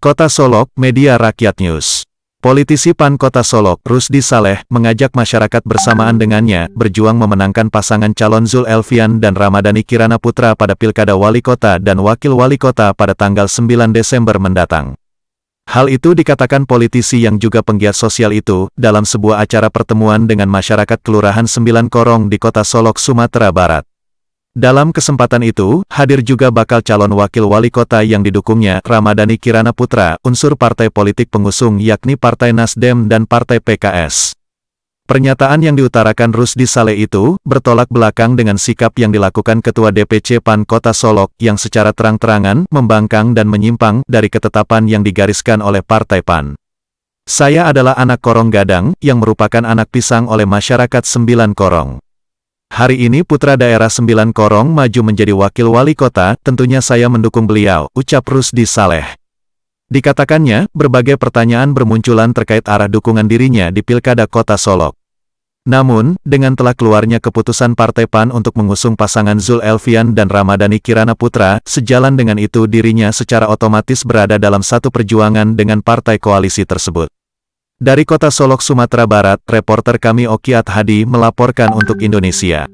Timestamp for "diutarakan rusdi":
35.78-36.66